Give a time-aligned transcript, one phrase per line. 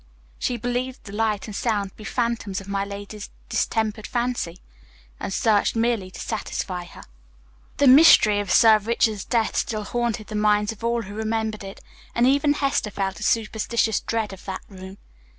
[0.39, 4.59] She believed the light and sound to be phantoms of my lady's distempered fancy,
[5.19, 7.03] and searched merely to satisfy her.
[7.77, 11.81] The mystery of Sir Richard's death still haunted the minds of all who remembered it,
[12.15, 14.97] and even Hester felt a superstitious dread of that room.